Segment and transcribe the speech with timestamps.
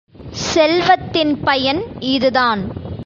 [0.53, 1.81] செல்வத்தின் பயன்
[1.99, 2.61] இதுதான்.